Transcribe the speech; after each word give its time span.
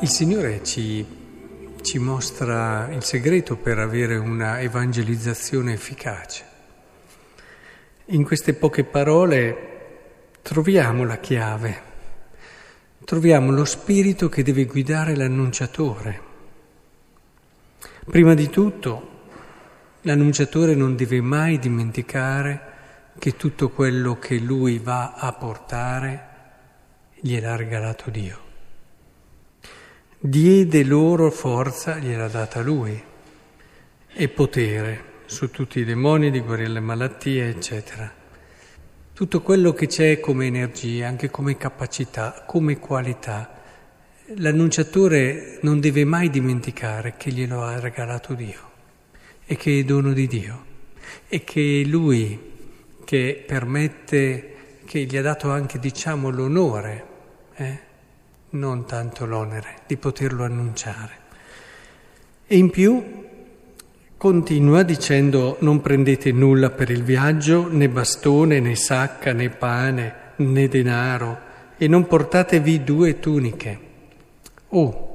Il 0.00 0.08
Signore 0.08 0.62
ci, 0.62 1.04
ci 1.82 1.98
mostra 1.98 2.88
il 2.92 3.02
segreto 3.02 3.56
per 3.56 3.80
avere 3.80 4.14
una 4.14 4.60
evangelizzazione 4.60 5.72
efficace. 5.72 6.44
In 8.06 8.22
queste 8.22 8.54
poche 8.54 8.84
parole 8.84 10.36
troviamo 10.42 11.02
la 11.02 11.18
chiave, 11.18 11.82
troviamo 13.04 13.50
lo 13.50 13.64
spirito 13.64 14.28
che 14.28 14.44
deve 14.44 14.66
guidare 14.66 15.16
l'annunciatore. 15.16 16.20
Prima 18.04 18.34
di 18.34 18.48
tutto, 18.50 19.08
l'annunciatore 20.02 20.76
non 20.76 20.94
deve 20.94 21.20
mai 21.20 21.58
dimenticare 21.58 22.60
che 23.18 23.34
tutto 23.34 23.70
quello 23.70 24.16
che 24.16 24.38
lui 24.38 24.78
va 24.78 25.14
a 25.14 25.32
portare 25.32 26.26
gliel'ha 27.20 27.56
regalato 27.56 28.10
Dio 28.10 28.46
diede 30.20 30.82
loro 30.82 31.30
forza, 31.30 31.98
gliel'ha 31.98 32.28
data 32.28 32.60
lui, 32.60 33.00
e 34.10 34.28
potere 34.28 35.04
su 35.26 35.50
tutti 35.50 35.80
i 35.80 35.84
demoni, 35.84 36.30
di 36.30 36.40
guarire 36.40 36.70
le 36.70 36.80
malattie, 36.80 37.48
eccetera. 37.48 38.12
Tutto 39.12 39.42
quello 39.42 39.72
che 39.72 39.86
c'è 39.86 40.18
come 40.20 40.46
energia, 40.46 41.06
anche 41.06 41.30
come 41.30 41.56
capacità, 41.56 42.44
come 42.46 42.78
qualità, 42.78 43.60
l'annunciatore 44.36 45.58
non 45.62 45.80
deve 45.80 46.04
mai 46.04 46.30
dimenticare 46.30 47.14
che 47.16 47.30
glielo 47.30 47.62
ha 47.62 47.78
regalato 47.78 48.34
Dio 48.34 48.70
e 49.46 49.56
che 49.56 49.80
è 49.80 49.84
dono 49.84 50.12
di 50.12 50.26
Dio 50.26 50.64
e 51.28 51.42
che 51.42 51.82
è 51.82 51.88
Lui 51.88 52.56
che 53.04 53.42
permette, 53.46 54.54
che 54.84 55.04
gli 55.04 55.16
ha 55.16 55.22
dato 55.22 55.50
anche, 55.50 55.78
diciamo, 55.78 56.28
l'onore. 56.28 57.06
Eh? 57.54 57.86
Non 58.50 58.86
tanto 58.86 59.26
l'onere 59.26 59.80
di 59.86 59.96
poterlo 59.96 60.44
annunciare. 60.44 61.26
E 62.46 62.56
in 62.56 62.70
più 62.70 63.26
continua 64.16 64.82
dicendo 64.82 65.56
non 65.60 65.80
prendete 65.80 66.32
nulla 66.32 66.70
per 66.70 66.90
il 66.90 67.02
viaggio, 67.02 67.68
né 67.70 67.88
bastone, 67.88 68.60
né 68.60 68.74
sacca, 68.74 69.32
né 69.32 69.48
pane, 69.50 70.14
né 70.36 70.68
denaro, 70.68 71.38
e 71.76 71.86
non 71.86 72.06
portatevi 72.06 72.82
due 72.82 73.20
tuniche. 73.20 73.78
Oh, 74.70 75.06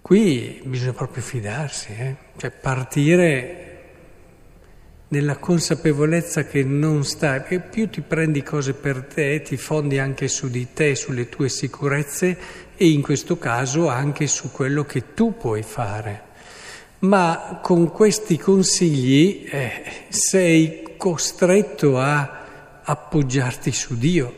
qui 0.00 0.60
bisogna 0.64 0.92
proprio 0.92 1.22
fidarsi, 1.22 1.92
eh? 1.92 2.16
cioè 2.36 2.50
partire 2.50 3.65
nella 5.08 5.36
consapevolezza 5.36 6.44
che 6.46 6.64
non 6.64 7.04
stai, 7.04 7.42
e 7.48 7.60
più 7.60 7.88
ti 7.88 8.00
prendi 8.00 8.42
cose 8.42 8.72
per 8.72 9.04
te, 9.04 9.42
ti 9.42 9.56
fondi 9.56 9.98
anche 9.98 10.26
su 10.26 10.48
di 10.48 10.68
te, 10.72 10.96
sulle 10.96 11.28
tue 11.28 11.48
sicurezze 11.48 12.36
e 12.76 12.88
in 12.88 13.02
questo 13.02 13.38
caso 13.38 13.88
anche 13.88 14.26
su 14.26 14.50
quello 14.50 14.84
che 14.84 15.14
tu 15.14 15.36
puoi 15.36 15.62
fare. 15.62 16.22
Ma 17.00 17.60
con 17.62 17.92
questi 17.92 18.36
consigli 18.36 19.46
eh, 19.48 19.82
sei 20.08 20.94
costretto 20.96 21.98
a 21.98 22.80
appoggiarti 22.82 23.70
su 23.70 23.96
Dio 23.96 24.34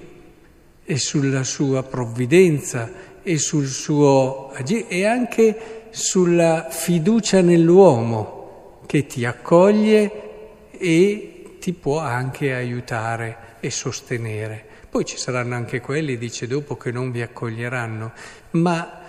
e 0.85 0.99
sulla 0.99 1.45
sua 1.45 1.83
provvidenza 1.83 2.91
e 3.23 3.39
sul 3.39 3.67
suo 3.67 4.51
agire 4.53 4.89
e 4.89 5.07
anche 5.07 5.87
sulla 5.91 6.67
fiducia 6.71 7.41
nell'uomo 7.41 8.81
che 8.87 9.07
ti 9.07 9.25
accoglie 9.25 10.28
e 10.79 11.57
ti 11.61 11.73
può 11.73 11.99
anche 11.99 12.55
aiutare 12.55 13.57
e 13.61 13.71
sostenere. 13.71 14.65
Poi 14.89 15.05
ci 15.05 15.19
saranno 15.19 15.55
anche 15.55 15.81
quelli, 15.81 16.17
dice 16.17 16.47
dopo, 16.47 16.77
che 16.77 16.91
non 16.91 17.11
vi 17.11 17.21
accoglieranno, 17.21 18.13
ma 18.53 19.03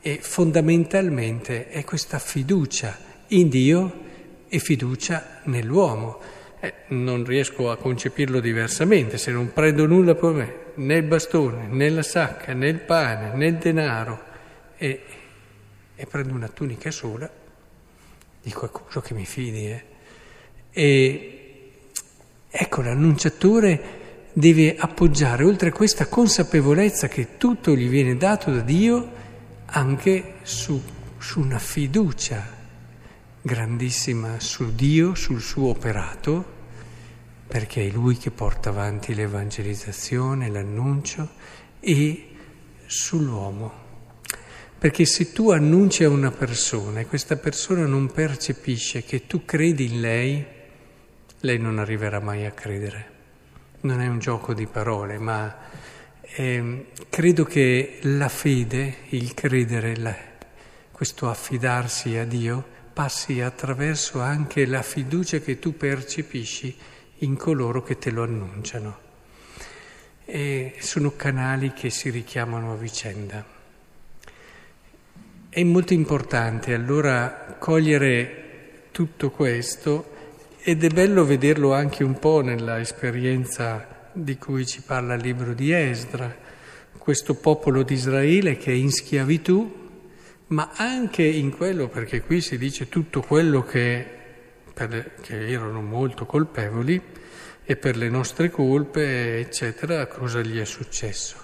è, 0.00 0.18
fondamentalmente 0.18 1.68
è 1.68 1.82
questa 1.84 2.18
fiducia 2.18 2.96
in 3.28 3.48
Dio 3.48 4.04
e 4.48 4.58
fiducia 4.58 5.40
nell'uomo. 5.44 6.20
Eh, 6.60 6.72
non 6.88 7.24
riesco 7.24 7.70
a 7.70 7.76
concepirlo 7.76 8.38
diversamente, 8.40 9.18
se 9.18 9.32
non 9.32 9.52
prendo 9.52 9.86
nulla 9.86 10.14
per 10.14 10.30
me, 10.30 10.54
né 10.76 10.96
il 10.96 11.02
bastone, 11.02 11.66
né 11.66 11.90
la 11.90 12.02
sacca, 12.02 12.52
né 12.52 12.68
il 12.68 12.80
pane, 12.80 13.34
né 13.34 13.46
il 13.46 13.56
denaro, 13.56 14.22
e, 14.76 15.02
e 15.94 16.06
prendo 16.06 16.34
una 16.34 16.48
tunica 16.48 16.90
sola, 16.90 17.28
dico 18.42 18.64
è 18.66 18.70
quello 18.70 19.00
che 19.00 19.14
mi 19.14 19.26
fidi, 19.26 19.66
eh. 19.66 19.94
E 20.78 21.70
ecco, 22.50 22.82
l'annunciatore 22.82 24.28
deve 24.34 24.76
appoggiare, 24.76 25.42
oltre 25.42 25.70
a 25.70 25.72
questa 25.72 26.06
consapevolezza 26.06 27.08
che 27.08 27.38
tutto 27.38 27.74
gli 27.74 27.88
viene 27.88 28.18
dato 28.18 28.50
da 28.50 28.60
Dio, 28.60 29.10
anche 29.64 30.34
su, 30.42 30.78
su 31.16 31.40
una 31.40 31.58
fiducia 31.58 32.46
grandissima 33.40 34.38
su 34.38 34.74
Dio, 34.74 35.14
sul 35.14 35.40
suo 35.40 35.70
operato, 35.70 36.44
perché 37.46 37.86
è 37.86 37.90
Lui 37.90 38.18
che 38.18 38.30
porta 38.30 38.68
avanti 38.68 39.14
l'evangelizzazione, 39.14 40.50
l'annuncio, 40.50 41.26
e 41.80 42.28
sull'uomo. 42.84 43.72
Perché 44.76 45.06
se 45.06 45.32
tu 45.32 45.48
annunci 45.52 46.04
a 46.04 46.10
una 46.10 46.32
persona 46.32 47.00
e 47.00 47.06
questa 47.06 47.36
persona 47.36 47.86
non 47.86 48.12
percepisce 48.12 49.04
che 49.04 49.26
tu 49.26 49.46
credi 49.46 49.86
in 49.86 50.00
lei, 50.02 50.54
lei 51.40 51.58
non 51.58 51.78
arriverà 51.78 52.20
mai 52.20 52.46
a 52.46 52.52
credere. 52.52 53.14
Non 53.80 54.00
è 54.00 54.06
un 54.06 54.18
gioco 54.18 54.54
di 54.54 54.66
parole, 54.66 55.18
ma 55.18 55.54
eh, 56.22 56.86
credo 57.08 57.44
che 57.44 57.98
la 58.02 58.28
fede, 58.28 58.96
il 59.10 59.34
credere, 59.34 59.96
la, 59.96 60.16
questo 60.90 61.28
affidarsi 61.28 62.16
a 62.16 62.24
Dio, 62.24 62.64
passi 62.92 63.40
attraverso 63.42 64.20
anche 64.20 64.64
la 64.64 64.82
fiducia 64.82 65.38
che 65.38 65.58
tu 65.58 65.76
percepisci 65.76 66.74
in 67.18 67.36
coloro 67.36 67.82
che 67.82 67.98
te 67.98 68.10
lo 68.10 68.22
annunciano. 68.22 69.04
E 70.24 70.74
sono 70.78 71.14
canali 71.14 71.72
che 71.72 71.90
si 71.90 72.10
richiamano 72.10 72.72
a 72.72 72.76
vicenda. 72.76 73.44
È 75.48 75.62
molto 75.62 75.92
importante 75.92 76.74
allora 76.74 77.56
cogliere 77.58 78.88
tutto 78.90 79.30
questo 79.30 80.14
ed 80.68 80.82
è 80.82 80.88
bello 80.88 81.24
vederlo 81.24 81.72
anche 81.74 82.02
un 82.02 82.18
po' 82.18 82.40
nella 82.40 82.80
esperienza 82.80 84.10
di 84.12 84.36
cui 84.36 84.66
ci 84.66 84.82
parla 84.82 85.14
il 85.14 85.22
libro 85.22 85.54
di 85.54 85.70
Esdra, 85.70 86.34
questo 86.98 87.36
popolo 87.36 87.84
di 87.84 87.94
Israele 87.94 88.56
che 88.56 88.72
è 88.72 88.74
in 88.74 88.90
schiavitù, 88.90 89.72
ma 90.48 90.72
anche 90.74 91.22
in 91.22 91.56
quello, 91.56 91.86
perché 91.86 92.20
qui 92.22 92.40
si 92.40 92.58
dice 92.58 92.88
tutto 92.88 93.20
quello 93.20 93.62
che, 93.62 94.04
per, 94.74 95.12
che 95.20 95.48
erano 95.48 95.82
molto 95.82 96.26
colpevoli 96.26 97.00
e 97.62 97.76
per 97.76 97.96
le 97.96 98.08
nostre 98.08 98.50
colpe, 98.50 99.38
eccetera, 99.38 100.08
cosa 100.08 100.40
gli 100.40 100.58
è 100.58 100.64
successo. 100.64 101.36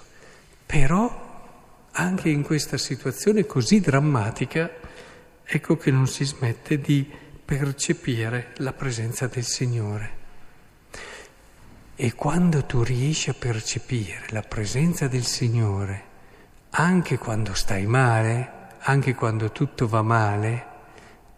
Però 0.67 1.87
anche 1.93 2.29
in 2.29 2.43
questa 2.43 2.77
situazione 2.77 3.47
così 3.47 3.79
drammatica, 3.79 4.69
ecco 5.45 5.77
che 5.77 5.93
non 5.93 6.09
si 6.09 6.25
smette 6.25 6.81
di 6.81 7.31
percepire 7.45 8.53
la 8.57 8.73
presenza 8.73 9.27
del 9.27 9.45
Signore. 9.45 10.21
E 11.95 12.15
quando 12.15 12.65
tu 12.65 12.83
riesci 12.83 13.31
a 13.31 13.35
percepire 13.35 14.25
la 14.29 14.43
presenza 14.43 15.09
del 15.09 15.25
Signore, 15.25 16.11
anche 16.71 17.19
quando 17.19 17.55
stai 17.55 17.87
male, 17.87 18.61
anche 18.79 19.15
quando 19.15 19.53
tutto 19.53 19.87
va 19.87 20.03
male, 20.03 20.67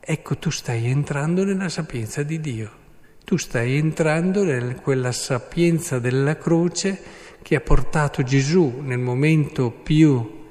ecco 0.01 0.39
tu 0.39 0.51
stai 0.51 0.87
entrando 0.87 1.45
nella 1.45 1.69
sapienza 1.69 2.23
di 2.23 2.41
Dio. 2.41 2.83
Tu 3.25 3.37
stai 3.37 3.77
entrando 3.77 4.43
in 4.43 4.79
quella 4.83 5.13
sapienza 5.13 5.99
della 5.99 6.37
croce 6.37 7.03
che 7.43 7.57
ha 7.57 7.61
portato 7.61 8.23
Gesù 8.23 8.81
nel 8.81 8.99
momento 8.99 9.71
più 9.71 10.44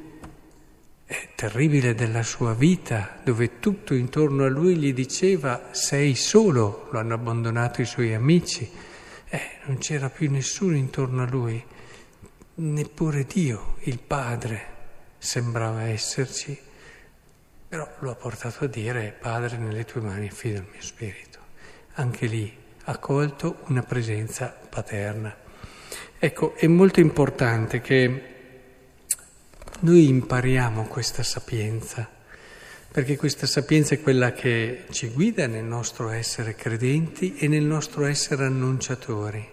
terribile 1.35 1.93
della 1.93 2.23
sua 2.23 2.53
vita, 2.53 3.19
dove 3.23 3.59
tutto 3.59 3.93
intorno 3.93 4.45
a 4.45 4.49
lui 4.49 4.75
gli 4.75 4.93
diceva 4.93 5.69
sei 5.71 6.15
solo, 6.15 6.87
lo 6.91 6.99
hanno 6.99 7.13
abbandonato 7.13 7.81
i 7.81 7.85
suoi 7.85 8.13
amici, 8.13 8.69
eh, 9.29 9.41
non 9.65 9.77
c'era 9.77 10.09
più 10.09 10.29
nessuno 10.29 10.75
intorno 10.75 11.23
a 11.23 11.27
lui, 11.27 11.63
neppure 12.55 13.25
Dio, 13.25 13.75
il 13.81 13.99
Padre, 13.99 14.65
sembrava 15.17 15.83
esserci, 15.83 16.57
però 17.67 17.87
lo 17.99 18.11
ha 18.11 18.15
portato 18.15 18.65
a 18.65 18.67
dire 18.67 19.15
Padre 19.19 19.57
nelle 19.57 19.85
tue 19.85 20.01
mani 20.01 20.27
affido 20.27 20.59
il 20.59 20.67
mio 20.71 20.81
spirito. 20.81 21.39
Anche 21.93 22.27
lì 22.27 22.55
ha 22.85 22.97
colto 22.97 23.57
una 23.67 23.81
presenza 23.81 24.55
paterna. 24.69 25.35
Ecco, 26.19 26.55
è 26.55 26.67
molto 26.67 26.99
importante 26.99 27.81
che 27.81 28.32
noi 29.83 30.07
impariamo 30.07 30.83
questa 30.85 31.23
sapienza, 31.23 32.09
perché 32.89 33.17
questa 33.17 33.45
sapienza 33.45 33.95
è 33.95 34.01
quella 34.01 34.31
che 34.31 34.85
ci 34.91 35.09
guida 35.09 35.45
nel 35.47 35.65
nostro 35.65 36.09
essere 36.09 36.55
credenti 36.55 37.35
e 37.35 37.47
nel 37.47 37.63
nostro 37.63 38.05
essere 38.05 38.45
annunciatori. 38.45 39.45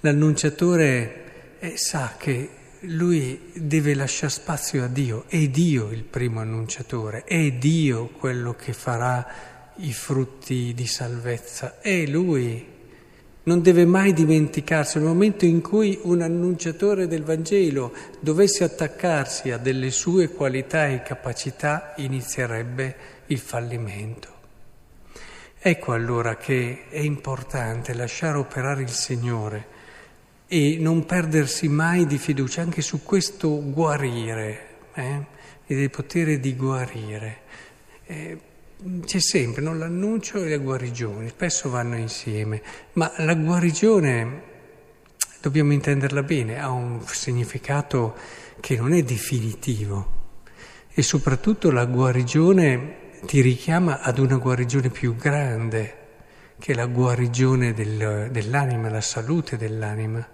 L'annunciatore 0.00 1.58
eh, 1.58 1.76
sa 1.76 2.16
che 2.18 2.48
lui 2.80 3.50
deve 3.54 3.94
lasciare 3.94 4.32
spazio 4.32 4.84
a 4.84 4.88
Dio, 4.88 5.24
è 5.28 5.48
Dio 5.48 5.90
il 5.90 6.02
primo 6.02 6.40
annunciatore, 6.40 7.24
è 7.24 7.52
Dio 7.52 8.08
quello 8.08 8.54
che 8.54 8.74
farà 8.74 9.72
i 9.76 9.92
frutti 9.94 10.72
di 10.74 10.86
salvezza, 10.86 11.80
è 11.80 12.04
Lui. 12.06 12.71
Non 13.44 13.60
deve 13.60 13.84
mai 13.84 14.12
dimenticarsi, 14.12 14.98
nel 14.98 15.08
momento 15.08 15.44
in 15.44 15.62
cui 15.62 15.98
un 16.02 16.22
annunciatore 16.22 17.08
del 17.08 17.24
Vangelo 17.24 17.92
dovesse 18.20 18.62
attaccarsi 18.62 19.50
a 19.50 19.56
delle 19.56 19.90
sue 19.90 20.28
qualità 20.28 20.86
e 20.86 21.02
capacità, 21.02 21.94
inizierebbe 21.96 22.96
il 23.26 23.38
fallimento. 23.38 24.28
Ecco 25.58 25.92
allora 25.92 26.36
che 26.36 26.84
è 26.88 26.98
importante 26.98 27.94
lasciare 27.94 28.38
operare 28.38 28.82
il 28.82 28.90
Signore 28.90 29.66
e 30.46 30.76
non 30.78 31.04
perdersi 31.04 31.68
mai 31.68 32.06
di 32.06 32.18
fiducia 32.18 32.62
anche 32.62 32.82
su 32.82 33.02
questo 33.02 33.60
guarire 33.72 34.66
eh? 34.94 35.24
e 35.66 35.74
del 35.74 35.90
potere 35.90 36.38
di 36.38 36.54
guarire. 36.54 37.38
Eh, 38.06 38.38
c'è 39.04 39.20
sempre 39.20 39.62
no? 39.62 39.74
l'annuncio 39.74 40.42
e 40.42 40.50
la 40.50 40.58
guarigione, 40.58 41.28
spesso 41.28 41.70
vanno 41.70 41.96
insieme, 41.96 42.62
ma 42.94 43.12
la 43.18 43.34
guarigione, 43.34 44.42
dobbiamo 45.40 45.72
intenderla 45.72 46.22
bene, 46.22 46.60
ha 46.60 46.70
un 46.70 47.00
significato 47.06 48.16
che 48.60 48.76
non 48.76 48.92
è 48.92 49.02
definitivo 49.02 50.20
e 50.92 51.02
soprattutto 51.02 51.70
la 51.70 51.84
guarigione 51.84 53.20
ti 53.24 53.40
richiama 53.40 54.00
ad 54.00 54.18
una 54.18 54.36
guarigione 54.36 54.90
più 54.90 55.14
grande, 55.16 55.98
che 56.58 56.72
è 56.72 56.74
la 56.74 56.86
guarigione 56.86 57.72
del, 57.72 58.28
dell'anima, 58.30 58.88
la 58.88 59.00
salute 59.00 59.56
dell'anima 59.56 60.26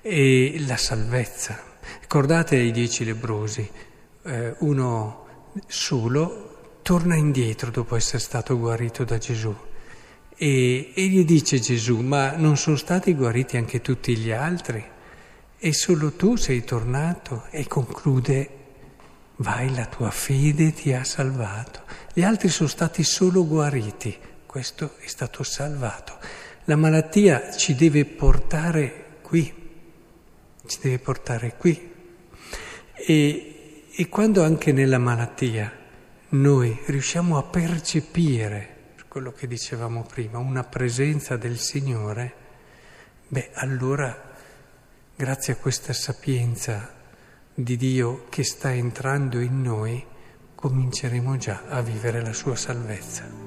e 0.00 0.56
la 0.66 0.76
salvezza. 0.76 1.72
Ricordate 2.00 2.56
i 2.56 2.72
dieci 2.72 3.04
lebrosi, 3.04 3.68
eh, 4.24 4.54
uno 4.58 5.50
solo 5.66 6.53
torna 6.84 7.16
indietro 7.16 7.70
dopo 7.70 7.96
essere 7.96 8.18
stato 8.18 8.58
guarito 8.58 9.04
da 9.04 9.16
Gesù 9.16 9.56
e, 10.36 10.92
e 10.94 11.06
gli 11.06 11.24
dice 11.24 11.58
Gesù, 11.58 12.00
ma 12.00 12.36
non 12.36 12.58
sono 12.58 12.76
stati 12.76 13.14
guariti 13.14 13.56
anche 13.56 13.80
tutti 13.80 14.14
gli 14.14 14.30
altri? 14.30 14.84
E 15.56 15.72
solo 15.72 16.12
tu 16.12 16.36
sei 16.36 16.62
tornato 16.62 17.46
e 17.50 17.66
conclude 17.66 18.50
Vai, 19.36 19.74
la 19.74 19.86
tua 19.86 20.10
fede 20.10 20.74
ti 20.74 20.92
ha 20.92 21.04
salvato. 21.04 21.80
Gli 22.12 22.22
altri 22.22 22.48
sono 22.50 22.68
stati 22.68 23.02
solo 23.02 23.46
guariti, 23.46 24.16
questo 24.44 24.96
è 25.00 25.06
stato 25.06 25.42
salvato. 25.42 26.18
La 26.66 26.76
malattia 26.76 27.50
ci 27.50 27.74
deve 27.74 28.04
portare 28.04 29.18
qui, 29.22 29.52
ci 30.66 30.78
deve 30.82 30.98
portare 30.98 31.54
qui. 31.56 31.92
E, 32.94 33.84
e 33.90 34.08
quando 34.08 34.44
anche 34.44 34.70
nella 34.70 34.98
malattia 34.98 35.83
noi 36.34 36.80
riusciamo 36.86 37.38
a 37.38 37.44
percepire, 37.44 38.92
quello 39.08 39.32
che 39.32 39.46
dicevamo 39.46 40.02
prima, 40.02 40.38
una 40.38 40.64
presenza 40.64 41.36
del 41.36 41.58
Signore, 41.58 42.34
beh, 43.28 43.50
allora, 43.54 44.32
grazie 45.14 45.52
a 45.52 45.56
questa 45.56 45.92
sapienza, 45.92 46.92
di 47.54 47.76
Dio 47.76 48.26
che 48.30 48.42
sta 48.42 48.72
entrando 48.72 49.38
in 49.38 49.62
noi, 49.62 50.04
cominceremo 50.56 51.36
già 51.36 51.62
a 51.68 51.80
vivere 51.82 52.20
la 52.20 52.32
sua 52.32 52.56
salvezza. 52.56 53.43